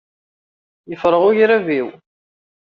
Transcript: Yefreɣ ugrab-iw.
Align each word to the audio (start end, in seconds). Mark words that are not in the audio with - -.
Yefreɣ 0.89 1.23
ugrab-iw. 1.29 1.87